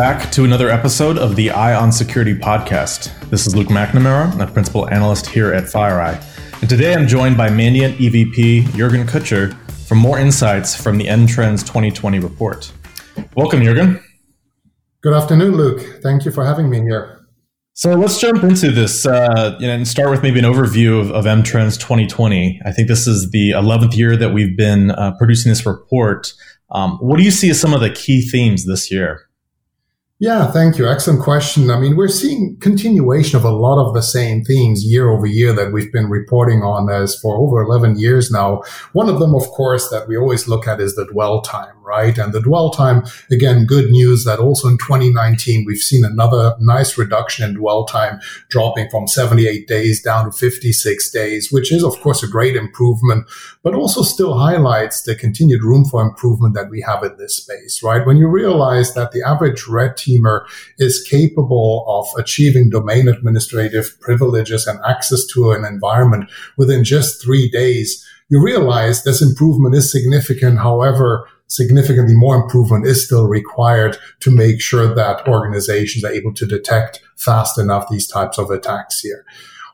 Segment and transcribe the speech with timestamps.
[0.00, 3.12] back to another episode of the Eye on Security podcast.
[3.28, 6.62] This is Luke McNamara, a principal analyst here at FireEye.
[6.62, 9.52] And today I'm joined by Mandiant EVP Jurgen Kutscher
[9.86, 12.72] for more insights from the MTrends 2020 report.
[13.36, 14.02] Welcome, Jurgen.
[15.02, 16.00] Good afternoon, Luke.
[16.02, 17.20] Thank you for having me here.
[17.74, 21.78] So let's jump into this uh, and start with maybe an overview of, of MTrends
[21.78, 22.58] 2020.
[22.64, 26.32] I think this is the 11th year that we've been uh, producing this report.
[26.70, 29.26] Um, what do you see as some of the key themes this year?
[30.22, 30.86] Yeah, thank you.
[30.86, 31.70] Excellent question.
[31.70, 35.54] I mean, we're seeing continuation of a lot of the same themes year over year
[35.54, 38.62] that we've been reporting on as for over 11 years now.
[38.92, 42.18] One of them, of course, that we always look at is the dwell time right?
[42.18, 43.02] And the dwell time,
[43.32, 48.20] again, good news that also in 2019, we've seen another nice reduction in dwell time
[48.48, 53.26] dropping from 78 days down to 56 days, which is, of course, a great improvement,
[53.64, 57.82] but also still highlights the continued room for improvement that we have in this space,
[57.82, 58.06] right?
[58.06, 59.96] When you realize that the average red
[60.78, 67.48] is capable of achieving domain administrative privileges and access to an environment within just three
[67.50, 70.58] days, you realize this improvement is significant.
[70.58, 76.46] However, significantly more improvement is still required to make sure that organizations are able to
[76.46, 79.24] detect fast enough these types of attacks here.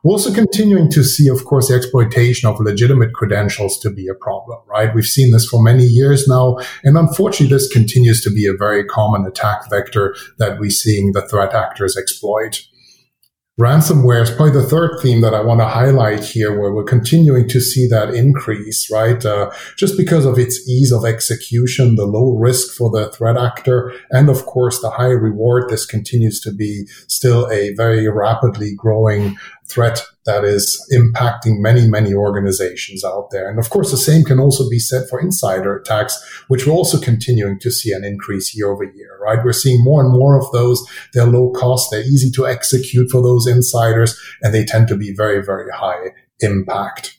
[0.06, 4.14] We're also continuing to see, of course, the exploitation of legitimate credentials to be a
[4.14, 4.94] problem, right?
[4.94, 6.58] We've seen this for many years now.
[6.84, 11.26] And unfortunately, this continues to be a very common attack vector that we're seeing the
[11.26, 12.62] threat actors exploit.
[13.58, 17.48] Ransomware is probably the third theme that I want to highlight here, where we're continuing
[17.48, 19.24] to see that increase, right?
[19.24, 23.94] Uh, just because of its ease of execution, the low risk for the threat actor,
[24.10, 25.70] and of course the high reward.
[25.70, 32.12] This continues to be still a very rapidly growing threat that is impacting many, many
[32.12, 33.48] organizations out there.
[33.48, 37.00] And of course, the same can also be said for insider attacks, which we're also
[37.00, 39.44] continuing to see an increase year over year, right?
[39.44, 40.84] We're seeing more and more of those.
[41.14, 41.90] They're low cost.
[41.90, 46.10] They're easy to execute for those insiders, and they tend to be very, very high
[46.40, 47.18] impact.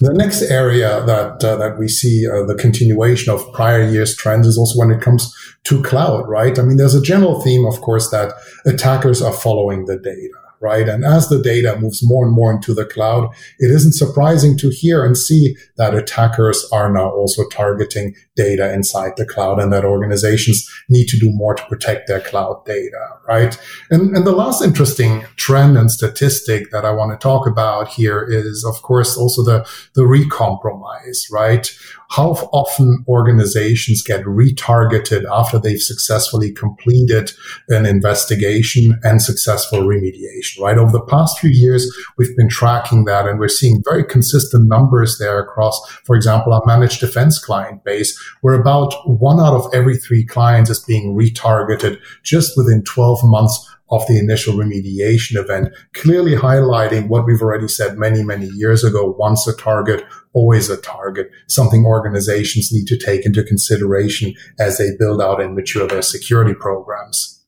[0.00, 4.48] The next area that uh, that we see uh, the continuation of prior years' trends
[4.48, 5.32] is also when it comes
[5.64, 6.58] to cloud, right?
[6.58, 8.32] I mean, there's a general theme, of course, that
[8.66, 10.88] attackers are following the data right?
[10.88, 13.28] And as the data moves more and more into the cloud,
[13.58, 19.12] it isn't surprising to hear and see that attackers are now also targeting data inside
[19.16, 23.60] the cloud and that organizations need to do more to protect their cloud data, right?
[23.90, 28.24] And, and the last interesting trend and statistic that I want to talk about here
[28.26, 31.70] is, of course, also the, the recompromise, right?
[32.12, 37.32] how often organizations get retargeted after they've successfully completed
[37.68, 40.78] an investigation and successful remediation, right?
[40.78, 45.18] Over the past few years, we've been tracking that and we're seeing very consistent numbers
[45.18, 49.96] there across, for example, our managed defense client base, where about one out of every
[49.96, 56.34] three clients is being retargeted just within 12 months of the initial remediation event, clearly
[56.34, 59.14] highlighting what we've already said many, many years ago.
[59.18, 60.02] Once a target,
[60.32, 65.54] always a target, something organizations need to take into consideration as they build out and
[65.54, 67.41] mature their security programs.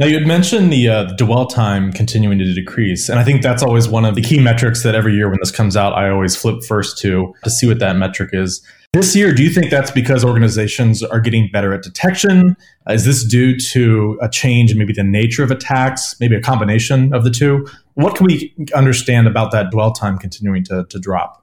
[0.00, 3.10] Now, you had mentioned the uh, dwell time continuing to decrease.
[3.10, 5.50] And I think that's always one of the key metrics that every year when this
[5.50, 8.66] comes out, I always flip first to to see what that metric is.
[8.94, 12.56] This year, do you think that's because organizations are getting better at detection?
[12.88, 17.12] Is this due to a change in maybe the nature of attacks, maybe a combination
[17.12, 17.68] of the two?
[17.92, 21.39] What can we understand about that dwell time continuing to, to drop?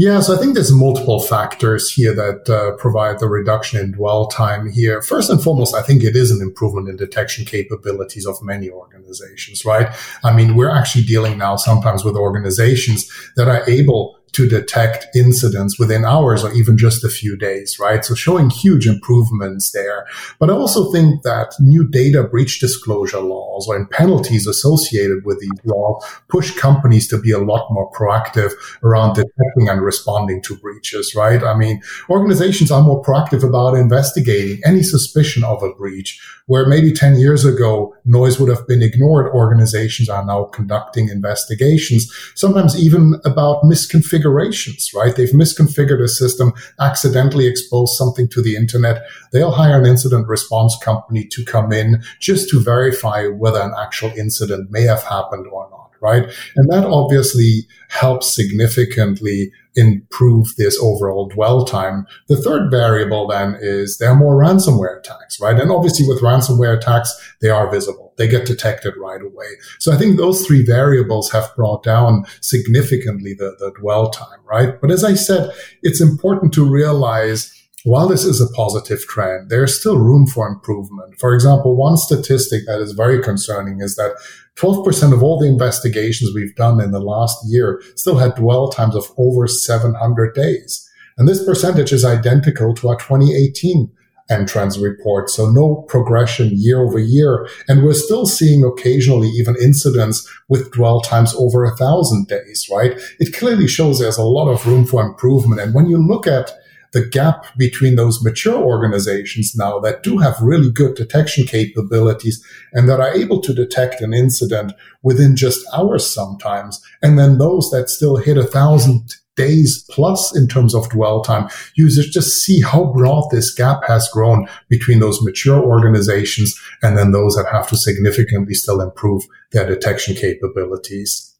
[0.00, 4.28] Yeah, so I think there's multiple factors here that uh, provide the reduction in dwell
[4.28, 5.02] time here.
[5.02, 9.64] First and foremost, I think it is an improvement in detection capabilities of many organizations,
[9.64, 9.88] right?
[10.22, 15.78] I mean, we're actually dealing now sometimes with organizations that are able to detect incidents
[15.78, 18.04] within hours or even just a few days, right?
[18.04, 20.06] So showing huge improvements there.
[20.38, 25.64] But I also think that new data breach disclosure laws or penalties associated with these
[25.64, 28.52] laws push companies to be a lot more proactive
[28.82, 31.42] around detecting and responding to breaches, right?
[31.42, 36.92] I mean, organizations are more proactive about investigating any suspicion of a breach where maybe
[36.92, 39.32] 10 years ago noise would have been ignored.
[39.34, 45.14] Organizations are now conducting investigations, sometimes even about misconfiguration configurations, right?
[45.14, 49.02] They've misconfigured a system, accidentally exposed something to the internet.
[49.32, 54.10] They'll hire an incident response company to come in just to verify whether an actual
[54.16, 56.24] incident may have happened or not right?
[56.56, 62.06] And that obviously helps significantly improve this overall dwell time.
[62.28, 65.58] The third variable then is there are more ransomware attacks, right?
[65.58, 68.12] And obviously with ransomware attacks, they are visible.
[68.16, 69.46] They get detected right away.
[69.78, 74.80] So I think those three variables have brought down significantly the, the dwell time, right?
[74.80, 75.52] But as I said,
[75.82, 77.54] it's important to realize
[77.84, 81.18] while this is a positive trend, there's still room for improvement.
[81.18, 84.16] For example, one statistic that is very concerning is that
[84.56, 88.96] 12% of all the investigations we've done in the last year still had dwell times
[88.96, 90.90] of over 700 days.
[91.16, 93.90] And this percentage is identical to our 2018
[94.30, 95.30] MTrends report.
[95.30, 97.48] So no progression year over year.
[97.66, 102.98] And we're still seeing occasionally even incidents with dwell times over a thousand days, right?
[103.18, 105.60] It clearly shows there's a lot of room for improvement.
[105.60, 106.52] And when you look at
[106.92, 112.88] the gap between those mature organizations now that do have really good detection capabilities and
[112.88, 116.82] that are able to detect an incident within just hours sometimes.
[117.02, 121.48] And then those that still hit a thousand days plus in terms of dwell time.
[121.76, 127.12] Users just see how broad this gap has grown between those mature organizations and then
[127.12, 131.37] those that have to significantly still improve their detection capabilities.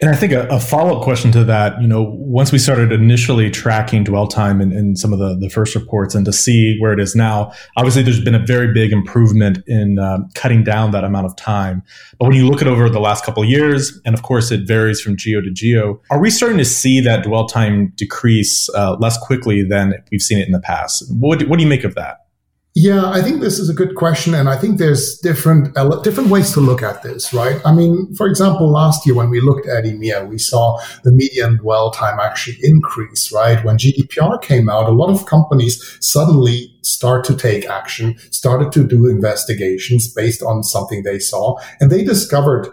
[0.00, 2.92] And I think a, a follow up question to that, you know, once we started
[2.92, 6.78] initially tracking dwell time in, in, some of the, the first reports and to see
[6.80, 10.90] where it is now, obviously there's been a very big improvement in um, cutting down
[10.92, 11.82] that amount of time.
[12.18, 14.66] But when you look at over the last couple of years, and of course it
[14.66, 18.96] varies from geo to geo, are we starting to see that dwell time decrease uh,
[19.00, 21.04] less quickly than we've seen it in the past?
[21.12, 22.26] What, what do you make of that?
[22.82, 26.50] Yeah, I think this is a good question, and I think there's different different ways
[26.54, 27.60] to look at this, right?
[27.62, 31.58] I mean, for example, last year when we looked at EMEA, we saw the median
[31.58, 33.62] dwell time actually increase, right?
[33.62, 38.86] When GDPR came out, a lot of companies suddenly start to take action, started to
[38.86, 42.66] do investigations based on something they saw, and they discovered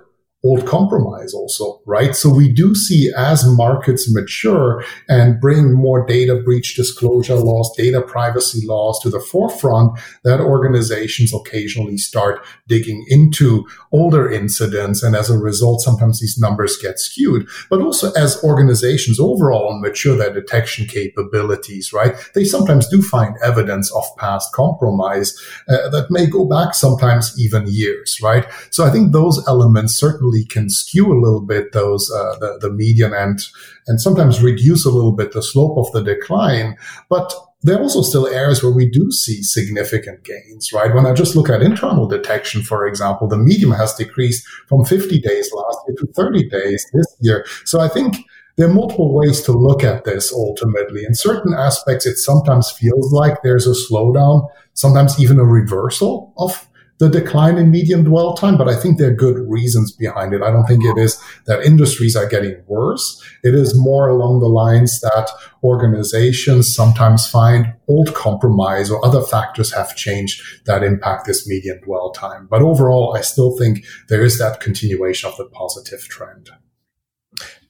[0.43, 2.15] old compromise also, right?
[2.15, 8.01] So we do see as markets mature and bring more data breach disclosure laws, data
[8.01, 15.01] privacy laws to the forefront, that organizations occasionally start digging into older incidents.
[15.01, 17.47] And as a result, sometimes these numbers get skewed.
[17.69, 22.13] But also as organizations overall mature their detection capabilities, right?
[22.35, 25.35] They sometimes do find evidence of past compromise
[25.67, 28.45] uh, that may go back sometimes even years, right?
[28.69, 32.71] So I think those elements certainly can skew a little bit those uh, the, the
[32.71, 33.39] median and
[33.87, 36.77] and sometimes reduce a little bit the slope of the decline.
[37.09, 37.33] But
[37.63, 40.93] there are also still areas where we do see significant gains, right?
[40.93, 45.19] When I just look at internal detection, for example, the median has decreased from 50
[45.19, 47.45] days last year to 30 days this year.
[47.65, 48.17] So I think
[48.57, 51.03] there are multiple ways to look at this ultimately.
[51.05, 56.67] In certain aspects, it sometimes feels like there's a slowdown, sometimes even a reversal of
[56.99, 60.41] the decline in median dwell time, but I think there are good reasons behind it.
[60.41, 63.23] I don't think it is that industries are getting worse.
[63.43, 65.29] It is more along the lines that
[65.63, 72.11] organizations sometimes find old compromise or other factors have changed that impact this median dwell
[72.11, 72.47] time.
[72.49, 76.49] But overall, I still think there is that continuation of the positive trend.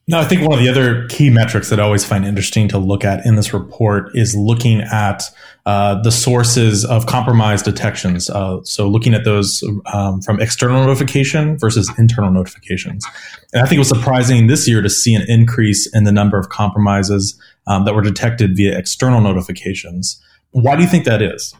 [0.09, 2.77] No, I think one of the other key metrics that I always find interesting to
[2.77, 5.23] look at in this report is looking at
[5.65, 8.29] uh, the sources of compromise detections.
[8.29, 9.61] Uh, so looking at those
[9.93, 13.05] um, from external notification versus internal notifications.
[13.51, 16.37] And I think it was surprising this year to see an increase in the number
[16.37, 17.37] of compromises
[17.67, 20.23] um, that were detected via external notifications.
[20.51, 21.53] Why do you think that is?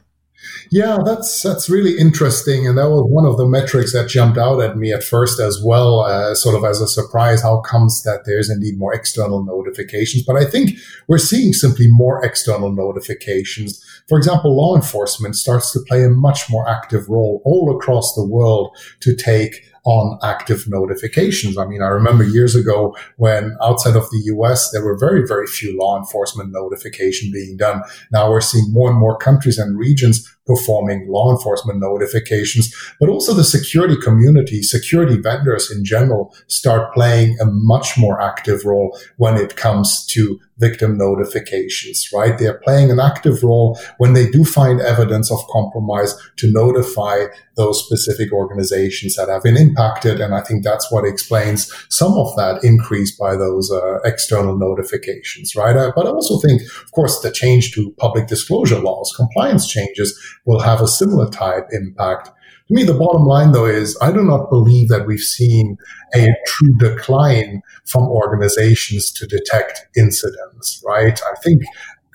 [0.69, 4.61] Yeah, that's that's really interesting, and that was one of the metrics that jumped out
[4.61, 7.41] at me at first as well, uh, sort of as a surprise.
[7.41, 10.23] How comes that there's indeed more external notifications?
[10.23, 10.71] But I think
[11.07, 13.83] we're seeing simply more external notifications.
[14.07, 18.25] For example, law enforcement starts to play a much more active role all across the
[18.25, 21.57] world to take on active notifications.
[21.57, 25.47] I mean, I remember years ago when outside of the US, there were very, very
[25.47, 27.81] few law enforcement notification being done.
[28.11, 33.33] Now we're seeing more and more countries and regions performing law enforcement notifications, but also
[33.33, 39.35] the security community, security vendors in general start playing a much more active role when
[39.35, 42.37] it comes to victim notifications, right?
[42.37, 47.25] They're playing an active role when they do find evidence of compromise to notify
[47.55, 50.19] those specific organizations that have been impacted.
[50.19, 55.55] And I think that's what explains some of that increase by those uh, external notifications,
[55.55, 55.75] right?
[55.75, 60.17] Uh, but I also think, of course, the change to public disclosure laws, compliance changes
[60.47, 62.29] will have a similar type impact.
[62.67, 65.77] To me, the bottom line, though, is I do not believe that we've seen
[66.15, 71.21] a true decline from organizations to detect incidents, right?
[71.21, 71.61] I think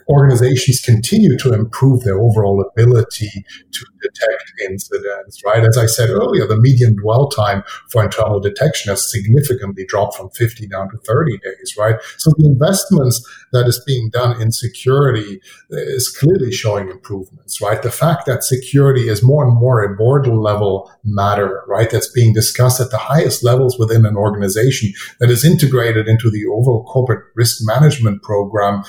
[0.08, 3.30] organizations continue to improve their overall ability
[3.72, 5.64] to detect incidents, right?
[5.64, 10.30] As I said earlier, the median dwell time for internal detection has significantly dropped from
[10.30, 11.96] 50 down to 30 days, right?
[12.18, 15.40] So the investments that is being done in security
[15.70, 17.82] is clearly showing improvements, right?
[17.82, 21.90] The fact that security is more and more a board level matter, right?
[21.90, 26.46] That's being discussed at the highest levels within an organization that is integrated into the
[26.46, 28.82] overall corporate risk management program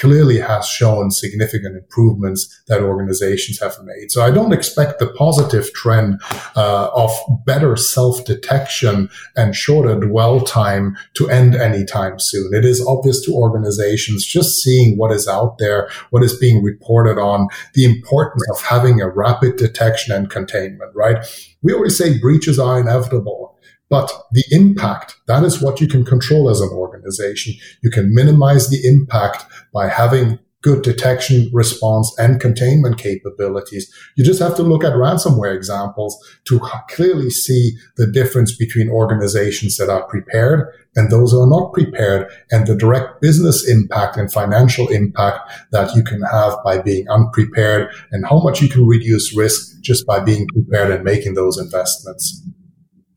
[0.00, 4.10] clearly has shown significant improvements that organizations have made.
[4.10, 6.20] So I don't expect the positive trend
[6.56, 7.10] uh, of
[7.44, 12.54] better self-detection and shorter dwell time to end anytime soon.
[12.54, 17.18] It is obvious to organizations just seeing what is out there, what is being reported
[17.18, 21.24] on, the importance of having a rapid detection and containment, right?
[21.62, 23.53] We always say breaches are inevitable.
[23.94, 27.54] But the impact, that is what you can control as an organization.
[27.80, 33.88] You can minimize the impact by having good detection, response, and containment capabilities.
[34.16, 39.76] You just have to look at ransomware examples to clearly see the difference between organizations
[39.76, 44.32] that are prepared and those who are not prepared and the direct business impact and
[44.32, 45.38] financial impact
[45.70, 50.04] that you can have by being unprepared and how much you can reduce risk just
[50.04, 52.42] by being prepared and making those investments.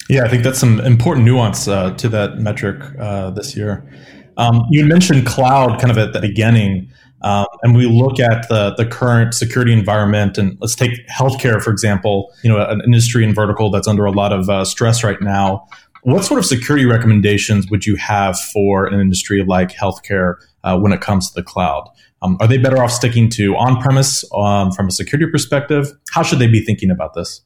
[0.10, 3.90] Yeah, I think that's some important nuance uh, to that metric uh, this year.
[4.38, 6.90] Um, you mentioned cloud kind of at the beginning,
[7.22, 11.72] um, and we look at the the current security environment, and let's take healthcare for
[11.72, 12.34] example.
[12.44, 15.68] You know, an industry and vertical that's under a lot of uh, stress right now.
[16.04, 20.94] What sort of security recommendations would you have for an industry like healthcare uh, when
[20.94, 21.90] it comes to the cloud?
[22.22, 25.92] Um, are they better off sticking to on premise um, from a security perspective?
[26.12, 27.42] How should they be thinking about this?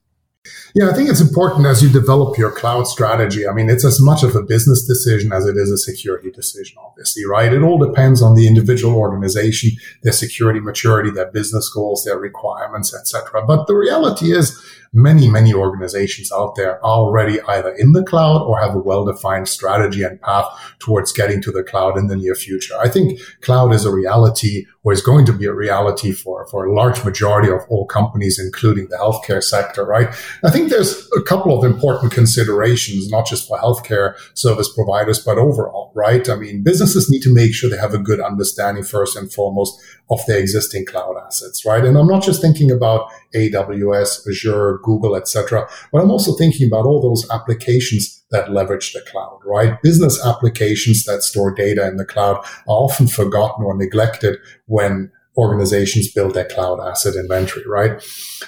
[0.74, 3.48] Yeah, I think it's important as you develop your cloud strategy.
[3.48, 6.78] I mean, it's as much of a business decision as it is a security decision,
[6.84, 7.54] obviously, right?
[7.54, 9.72] It all depends on the individual organization,
[10.02, 13.46] their security maturity, their business goals, their requirements, etc.
[13.46, 14.60] But the reality is
[14.94, 19.48] many, many organizations out there are already either in the cloud or have a well-defined
[19.48, 20.48] strategy and path
[20.80, 22.76] towards getting to the cloud in the near future.
[22.78, 26.66] I think cloud is a reality or is going to be a reality for, for
[26.66, 30.10] a large majority of all companies, including the healthcare sector, right?
[30.44, 35.38] I think there's a couple of important considerations, not just for healthcare service providers, but
[35.38, 36.28] overall, right?
[36.28, 39.80] I mean, businesses need to make sure they have a good understanding first and foremost
[40.10, 41.86] of their existing cloud assets, right?
[41.86, 46.86] And I'm not just thinking about AWS, Azure, Google, etc., but I'm also thinking about
[46.86, 49.82] all those applications that leverage the cloud, right?
[49.82, 56.12] Business applications that store data in the cloud are often forgotten or neglected when organizations
[56.12, 57.92] build their cloud asset inventory, right?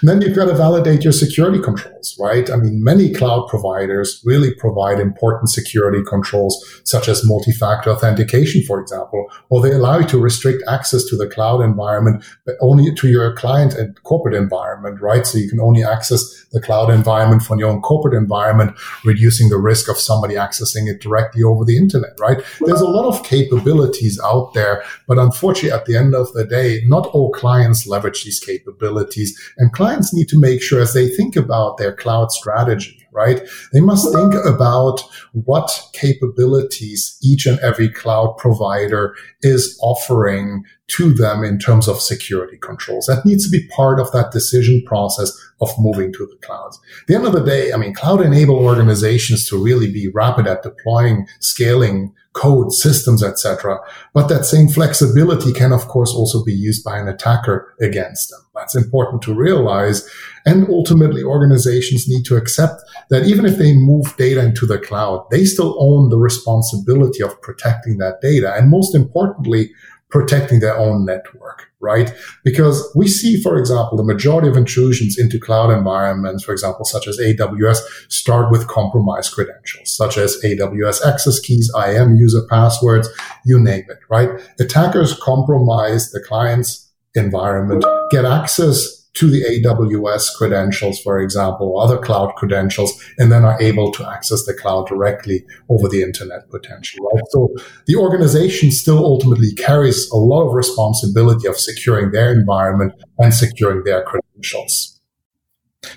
[0.01, 2.49] And then you've got to validate your security controls, right?
[2.49, 8.81] I mean, many cloud providers really provide important security controls, such as multi-factor authentication, for
[8.81, 13.07] example, or they allow you to restrict access to the cloud environment, but only to
[13.07, 15.25] your client and corporate environment, right?
[15.25, 19.57] So you can only access the cloud environment from your own corporate environment, reducing the
[19.57, 22.43] risk of somebody accessing it directly over the internet, right?
[22.61, 26.82] There's a lot of capabilities out there, but unfortunately, at the end of the day,
[26.89, 31.35] not all clients leverage these capabilities and clients need to make sure as they think
[31.35, 33.47] about their cloud strategy right?
[33.71, 41.43] They must think about what capabilities each and every cloud provider is offering to them
[41.43, 43.05] in terms of security controls.
[43.05, 46.79] That needs to be part of that decision process of moving to the clouds.
[47.01, 50.47] At the end of the day, I mean, cloud enable organizations to really be rapid
[50.47, 53.79] at deploying, scaling code systems, etc.
[54.13, 58.39] But that same flexibility can, of course, also be used by an attacker against them.
[58.55, 60.07] That's important to realize.
[60.45, 65.27] And ultimately, organizations need to accept that even if they move data into the cloud,
[65.31, 68.53] they still own the responsibility of protecting that data.
[68.55, 69.71] And most importantly,
[70.13, 72.13] protecting their own network, right?
[72.43, 77.07] Because we see, for example, the majority of intrusions into cloud environments, for example, such
[77.07, 77.79] as AWS,
[78.09, 83.09] start with compromised credentials, such as AWS access keys, IAM user passwords,
[83.43, 84.29] you name it, right?
[84.59, 91.97] Attackers compromise the client's environment, get access to the AWS credentials, for example, or other
[91.97, 97.05] cloud credentials, and then are able to access the cloud directly over the internet potential,
[97.13, 97.23] right?
[97.29, 97.49] So
[97.85, 103.83] the organization still ultimately carries a lot of responsibility of securing their environment and securing
[103.83, 104.99] their credentials.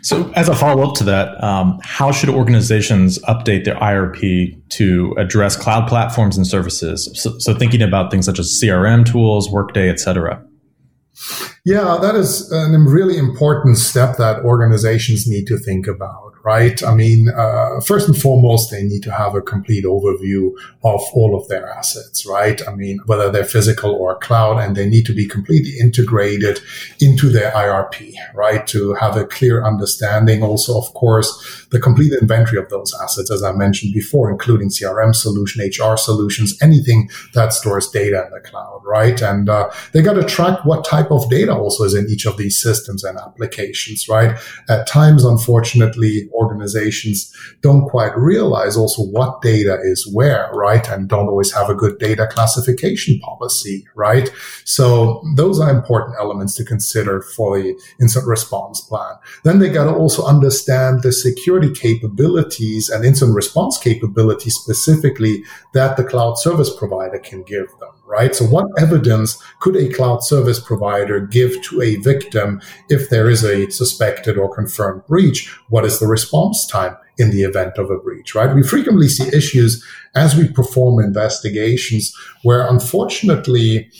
[0.03, 5.15] So, as a follow up to that, um, how should organizations update their IRP to
[5.17, 7.09] address cloud platforms and services?
[7.15, 10.45] So, so thinking about things such as CRM tools, Workday, et cetera.
[11.67, 16.81] Yeah, that is a really important step that organizations need to think about right?
[16.85, 20.53] I mean, uh, first and foremost, they need to have a complete overview
[20.85, 22.63] of all of their assets, right?
[22.69, 26.61] I mean, whether they're physical or cloud, and they need to be completely integrated
[27.01, 28.65] into their IRP, right?
[28.69, 30.45] To have a clear understanding.
[30.45, 35.17] Also, of course, the complete inventory of those assets, as I mentioned before, including CRM
[35.17, 39.21] solution, HR solutions, anything that stores data in the cloud, right?
[39.21, 42.37] And uh, they got to track what type of data also is in each of
[42.37, 44.39] these systems and applications, right?
[44.69, 50.89] At times, unfortunately, organizations don't quite realize also what data is where, right?
[50.89, 54.31] And don't always have a good data classification policy, right?
[54.65, 59.15] So those are important elements to consider for the incident response plan.
[59.45, 65.97] Then they got to also understand the security capabilities and incident response capabilities specifically that
[65.97, 68.35] the cloud service provider can give them right?
[68.35, 73.45] So what evidence could a cloud service provider give to a victim if there is
[73.45, 75.49] a suspected or confirmed breach?
[75.69, 76.26] What is the response
[76.67, 78.55] time in the event of a breach, right?
[78.55, 83.91] We frequently see issues as we perform investigations where unfortunately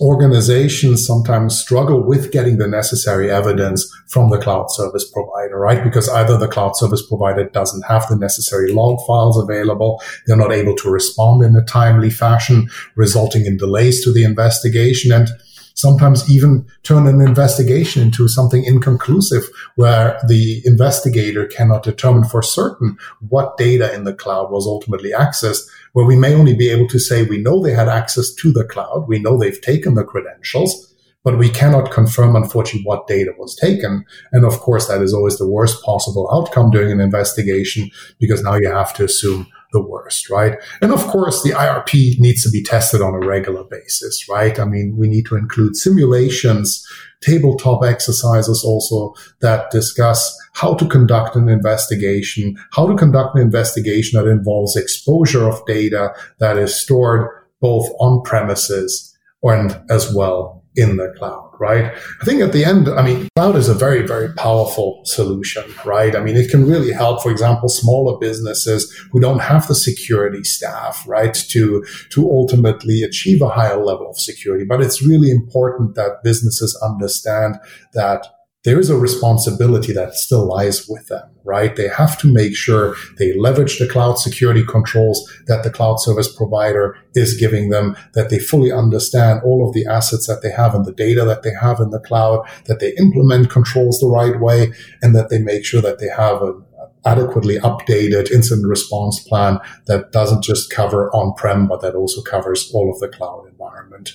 [0.00, 5.82] organizations sometimes struggle with getting the necessary evidence from the cloud service provider, right?
[5.82, 10.52] Because either the cloud service provider doesn't have the necessary log files available, they're not
[10.52, 15.10] able to respond in a timely fashion, resulting in delays to the investigation.
[15.10, 15.28] And
[15.78, 22.98] sometimes even turn an investigation into something inconclusive where the investigator cannot determine for certain
[23.28, 26.98] what data in the cloud was ultimately accessed, where we may only be able to
[26.98, 30.92] say we know they had access to the cloud, we know they've taken the credentials,
[31.22, 34.04] but we cannot confirm, unfortunately, what data was taken.
[34.32, 38.56] And of course, that is always the worst possible outcome during an investigation because now
[38.56, 40.58] you have to assume the worst, right?
[40.80, 44.58] And of course, the IRP needs to be tested on a regular basis, right?
[44.58, 46.86] I mean, we need to include simulations,
[47.20, 54.20] tabletop exercises also that discuss how to conduct an investigation, how to conduct an investigation
[54.20, 57.28] that involves exposure of data that is stored
[57.60, 61.92] both on premises and as well in the cloud, right?
[62.20, 66.14] I think at the end, I mean, cloud is a very, very powerful solution, right?
[66.14, 70.44] I mean, it can really help, for example, smaller businesses who don't have the security
[70.44, 74.64] staff, right, to, to ultimately achieve a higher level of security.
[74.64, 77.56] But it's really important that businesses understand
[77.92, 78.26] that
[78.68, 81.74] there is a responsibility that still lies with them, right?
[81.74, 86.30] They have to make sure they leverage the cloud security controls that the cloud service
[86.30, 90.74] provider is giving them, that they fully understand all of the assets that they have
[90.74, 94.38] and the data that they have in the cloud, that they implement controls the right
[94.38, 96.62] way, and that they make sure that they have an
[97.06, 102.92] adequately updated incident response plan that doesn't just cover on-prem, but that also covers all
[102.92, 104.10] of the cloud environment.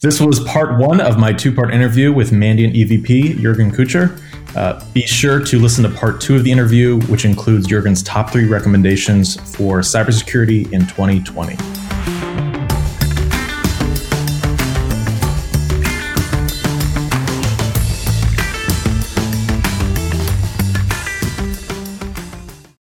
[0.00, 4.18] This was part one of my two part interview with Mandiant EVP Jurgen Kutscher.
[4.56, 8.30] Uh, be sure to listen to part two of the interview, which includes Jurgen's top
[8.30, 11.79] three recommendations for cybersecurity in 2020.